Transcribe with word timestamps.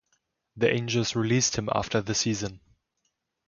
The 0.57 0.67
Angels 0.73 1.15
released 1.15 1.57
him 1.59 1.69
after 1.75 2.01
the 2.01 2.15
season. 2.15 2.59